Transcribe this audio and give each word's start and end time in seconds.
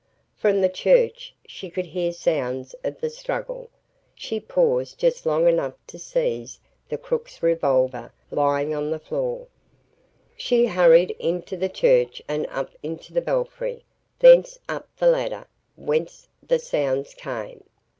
From 0.35 0.61
the 0.61 0.67
church 0.67 1.35
she 1.45 1.69
could 1.69 1.85
hear 1.85 2.11
sounds 2.11 2.73
of 2.83 2.99
the 3.01 3.09
struggle. 3.11 3.69
She 4.15 4.39
paused 4.39 4.97
just 4.97 5.27
long 5.27 5.47
enough 5.47 5.75
to 5.85 5.99
seize 5.99 6.59
the 6.89 6.97
crook's 6.97 7.43
revolver 7.43 8.11
lying 8.31 8.73
on 8.73 8.89
the 8.89 8.97
floor. 8.97 9.45
She 10.35 10.65
hurried 10.65 11.11
into 11.19 11.55
the 11.55 11.69
church 11.69 12.19
and 12.27 12.47
up 12.49 12.71
into 12.81 13.13
the 13.13 13.21
belfry, 13.21 13.85
thence 14.17 14.57
up 14.67 14.89
the 14.97 15.05
ladder, 15.05 15.45
whence 15.75 16.27
the 16.41 16.57
sounds 16.57 17.13
came. 17.13 17.63